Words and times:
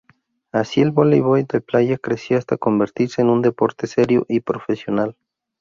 Así, 0.51 0.81
el 0.81 0.89
voleibol 0.89 1.45
de 1.45 1.61
playa 1.61 1.99
creció 1.99 2.39
hasta 2.39 2.57
convertirse 2.57 3.21
en 3.21 3.29
un 3.29 3.43
deporte 3.43 3.85
serio 3.85 4.25
y 4.27 4.39
profesional. 4.39 5.15